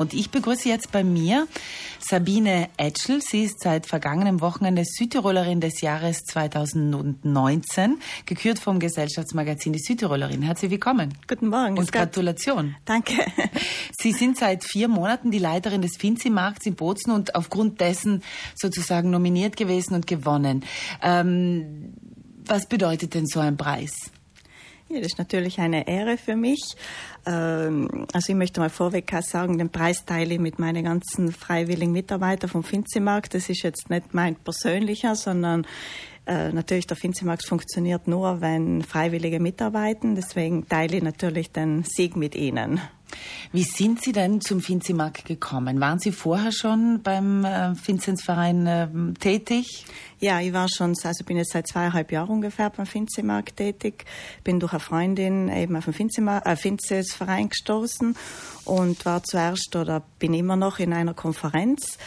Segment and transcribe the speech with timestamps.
[0.00, 1.46] Und ich begrüße jetzt bei mir
[1.98, 3.20] Sabine Etschel.
[3.20, 10.40] Sie ist seit vergangenem Wochenende Südtirolerin des Jahres 2019, gekürt vom Gesellschaftsmagazin Die Südtirolerin.
[10.40, 11.12] Herzlich willkommen.
[11.28, 11.76] Guten Morgen.
[11.76, 12.76] Und Gratulation.
[12.86, 13.12] Danke.
[13.92, 18.22] Sie sind seit vier Monaten die Leiterin des Finzi-Markts in Bozen und aufgrund dessen
[18.54, 20.64] sozusagen nominiert gewesen und gewonnen.
[21.02, 21.92] Ähm,
[22.46, 24.10] was bedeutet denn so ein Preis?
[24.92, 26.74] Ja, das ist natürlich eine Ehre für mich.
[27.24, 31.92] Ähm, also ich möchte mal vorweg sagen, den Preis teile ich mit meinen ganzen freiwilligen
[31.92, 33.34] Mitarbeitern vom Finzimarkt.
[33.34, 35.64] Das ist jetzt nicht mein persönlicher, sondern
[36.26, 40.16] äh, natürlich der Finzimarkt funktioniert nur, wenn Freiwillige mitarbeiten.
[40.16, 42.80] Deswegen teile ich natürlich den Sieg mit Ihnen.
[43.52, 45.80] Wie sind Sie denn zum Finzimarkt gekommen?
[45.80, 49.86] Waren Sie vorher schon beim äh, Vinzenzverein äh, tätig?
[50.20, 54.04] Ja, ich war schon, also bin jetzt seit zweieinhalb Jahren ungefähr beim Finzimarkt tätig.
[54.44, 58.14] Bin durch eine Freundin eben auf den Finzimarkt, äh, Finzesverein gestoßen
[58.66, 61.98] und war zuerst oder bin immer noch in einer Konferenz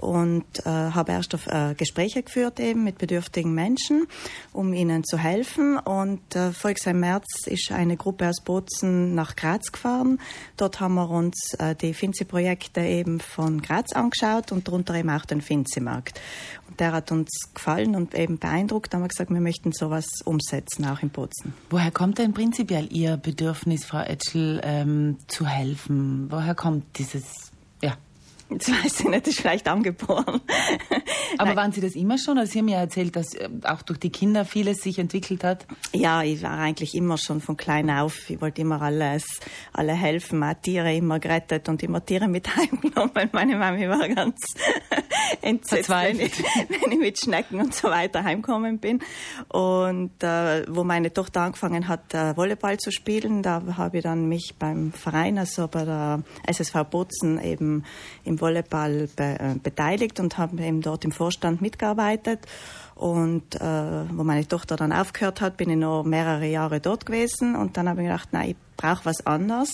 [0.00, 4.06] und äh, habe erst auf, äh, Gespräche geführt eben mit bedürftigen Menschen,
[4.52, 5.78] um ihnen zu helfen.
[5.78, 10.18] Und äh, voriges im März ist eine Gruppe aus Bozen nach Graz gefahren.
[10.56, 15.24] Dort haben wir uns äh, die Finzi-Projekte eben von Graz angeschaut und darunter eben auch
[15.24, 16.20] den Finzi-Markt.
[16.68, 18.92] Und der hat uns gefallen und eben beeindruckt.
[18.92, 21.54] Da haben wir gesagt, wir möchten sowas umsetzen, auch in Bozen.
[21.70, 26.26] Woher kommt denn prinzipiell Ihr Bedürfnis, Frau Etschel, ähm, zu helfen?
[26.30, 27.52] Woher kommt dieses
[28.50, 30.40] Jetzt weiß ich nicht, ist vielleicht angeboren.
[31.38, 31.56] Aber Nein.
[31.56, 32.38] waren Sie das immer schon?
[32.38, 35.66] Also Sie haben ja erzählt, dass äh, auch durch die Kinder vieles sich entwickelt hat.
[35.92, 38.30] Ja, ich war eigentlich immer schon von klein auf.
[38.30, 39.24] Ich wollte immer alles,
[39.72, 43.30] alle helfen, auch Tiere immer gerettet und immer Tiere mit heimgenommen.
[43.32, 44.40] Meine Mami war ganz
[45.42, 46.32] entsetzt, wenn ich,
[46.68, 49.00] wenn ich, mit Schnecken und so weiter heimgekommen bin.
[49.48, 54.28] Und äh, wo meine Tochter angefangen hat, äh, Volleyball zu spielen, da habe ich dann
[54.28, 57.84] mich beim Verein, also bei der SSV Bozen eben
[58.24, 62.46] im Volleyball be äh, beteiligt und habe eben dort im Vorstand mitgearbeitet.
[62.94, 63.60] Und äh,
[64.10, 67.56] wo meine Tochter dann aufgehört hat, bin ich noch mehrere Jahre dort gewesen.
[67.56, 69.70] Und dann habe ich gedacht, nein, ich brauche was anderes.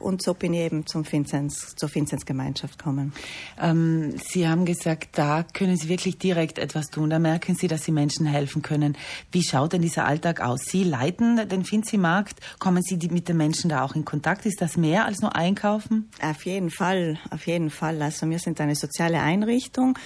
[0.00, 3.12] Und so bin ich eben zum Vinzenz, zur Vinzenz-Gemeinschaft gekommen.
[3.60, 7.10] Ähm, Sie haben gesagt, da können Sie wirklich direkt etwas tun.
[7.10, 8.96] Da merken Sie, dass Sie Menschen helfen können.
[9.30, 10.60] Wie schaut denn dieser Alltag aus?
[10.64, 12.40] Sie leiten den Finzi-Markt.
[12.58, 14.46] Kommen Sie mit den Menschen da auch in Kontakt?
[14.46, 16.08] Ist das mehr als nur Einkaufen?
[16.22, 18.00] Auf jeden Fall, auf jeden Fall.
[18.00, 19.98] Also wir sind eine soziale Einrichtung.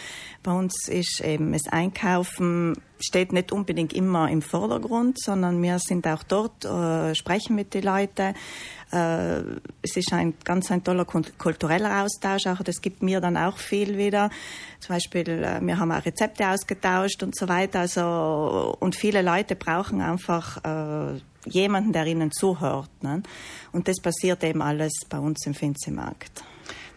[0.43, 6.07] Bei uns ist eben das Einkaufen steht nicht unbedingt immer im Vordergrund, sondern wir sind
[6.07, 8.35] auch dort, äh, sprechen mit den Leuten.
[8.95, 9.43] Äh,
[9.83, 13.99] es ist ein ganz ein toller kultureller Austausch, auch das gibt mir dann auch viel
[13.99, 14.31] wieder.
[14.79, 17.81] Zum Beispiel, äh, wir haben auch Rezepte ausgetauscht und so weiter.
[17.81, 22.91] Also, und viele Leute brauchen einfach äh, jemanden, der ihnen zuhört.
[23.03, 23.23] Ne?
[23.73, 26.45] Und das passiert eben alles bei uns im Finzimarkt.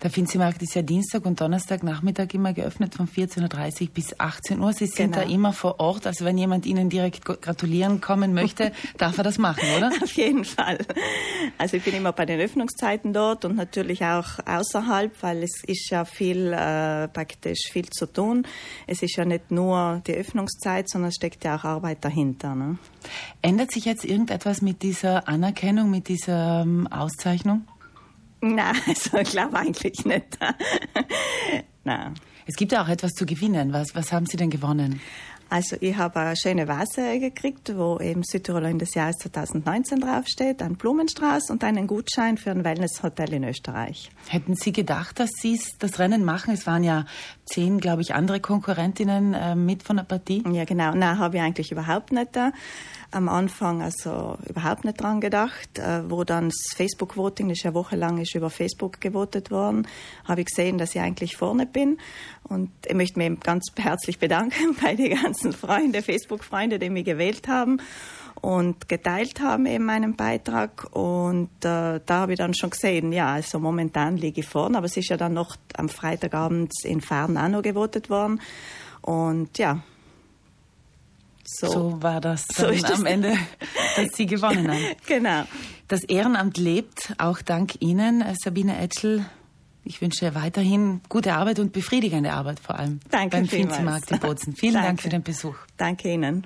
[0.03, 4.59] Der Finzimarkt ist ja Dienstag und Donnerstag Nachmittag immer geöffnet von 14.30 Uhr bis 18
[4.59, 4.71] Uhr.
[4.71, 5.25] Sie sind genau.
[5.25, 6.05] da immer vor Ort.
[6.05, 9.87] Also wenn jemand Ihnen direkt gratulieren kommen möchte, darf er das machen, oder?
[10.03, 10.77] Auf jeden Fall.
[11.57, 15.89] Also ich bin immer bei den Öffnungszeiten dort und natürlich auch außerhalb, weil es ist
[15.89, 18.45] ja viel äh, praktisch viel zu tun.
[18.85, 22.53] Es ist ja nicht nur die Öffnungszeit, sondern es steckt ja auch Arbeit dahinter.
[22.53, 22.77] Ne?
[23.41, 27.63] Ändert sich jetzt irgendetwas mit dieser Anerkennung, mit dieser ähm, Auszeichnung?
[28.41, 30.37] Nein, also ich glaube eigentlich nicht.
[31.83, 32.13] Nein.
[32.45, 33.73] Es gibt ja auch etwas zu gewinnen.
[33.73, 35.01] Was, was haben Sie denn gewonnen?
[35.49, 40.75] Also ich habe eine schöne Vase gekriegt, wo eben Südtirolerin des Jahres 2019 draufsteht, ein
[40.75, 44.11] Blumenstrauß und einen Gutschein für ein Wellnesshotel in Österreich.
[44.27, 46.53] Hätten Sie gedacht, dass Sie das Rennen machen?
[46.53, 47.05] Es waren ja
[47.45, 50.43] zehn, glaube ich, andere Konkurrentinnen äh, mit von der Partie.
[50.51, 50.93] Ja, genau.
[50.93, 52.37] Nein, habe ich eigentlich überhaupt nicht.
[53.11, 55.79] Am Anfang also überhaupt nicht dran gedacht.
[55.79, 59.87] Äh, wo dann das Facebook-Voting, das ist ja wochenlang ist über Facebook gewotet worden,
[60.25, 61.97] habe ich gesehen, dass ich eigentlich vorne bin.
[62.43, 67.47] Und ich möchte mich ganz herzlich bedanken bei den ganzen Freunden, Facebook-Freunde, die mich gewählt
[67.47, 67.81] haben
[68.41, 70.95] und geteilt haben eben meinen Beitrag.
[70.95, 74.85] Und äh, da habe ich dann schon gesehen, ja, also momentan liege ich vorne, aber
[74.85, 78.41] es ist ja dann noch am Freitagabend in Fern auch noch gewotet worden.
[79.01, 79.81] Und ja,
[81.59, 83.35] so, so war das so am Ende,
[83.95, 84.85] dass Sie gewonnen haben.
[85.07, 85.43] genau.
[85.87, 89.25] Das Ehrenamt lebt, auch dank Ihnen, Sabine Etschel.
[89.83, 92.99] Ich wünsche weiterhin gute Arbeit und befriedigende Arbeit vor allem.
[93.09, 94.55] Danke beim Finzimarkt in Bozen.
[94.57, 95.55] Vielen Dank für den Besuch.
[95.77, 96.43] Danke Ihnen.